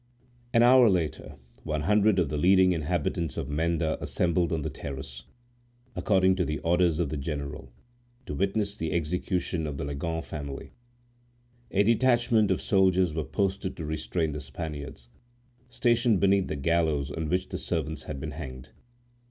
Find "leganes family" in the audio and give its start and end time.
9.85-10.71